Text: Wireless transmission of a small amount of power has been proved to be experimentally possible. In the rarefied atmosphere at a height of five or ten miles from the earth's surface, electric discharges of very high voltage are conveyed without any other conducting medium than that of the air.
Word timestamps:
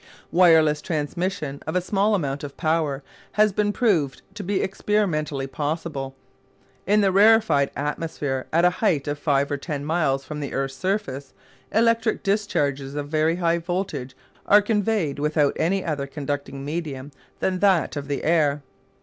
Wireless 0.31 0.81
transmission 0.81 1.61
of 1.67 1.75
a 1.75 1.79
small 1.79 2.15
amount 2.15 2.43
of 2.43 2.57
power 2.57 3.03
has 3.33 3.53
been 3.53 3.71
proved 3.71 4.23
to 4.33 4.41
be 4.43 4.63
experimentally 4.63 5.45
possible. 5.45 6.15
In 6.87 7.01
the 7.01 7.11
rarefied 7.11 7.69
atmosphere 7.75 8.47
at 8.51 8.65
a 8.65 8.71
height 8.81 9.07
of 9.07 9.19
five 9.19 9.51
or 9.51 9.57
ten 9.57 9.85
miles 9.85 10.25
from 10.25 10.39
the 10.39 10.53
earth's 10.55 10.73
surface, 10.73 11.35
electric 11.71 12.23
discharges 12.23 12.95
of 12.95 13.09
very 13.09 13.35
high 13.35 13.59
voltage 13.59 14.17
are 14.47 14.63
conveyed 14.63 15.19
without 15.19 15.53
any 15.59 15.85
other 15.85 16.07
conducting 16.07 16.65
medium 16.65 17.11
than 17.39 17.59
that 17.59 17.95
of 17.95 18.07
the 18.07 18.23
air. 18.23 18.63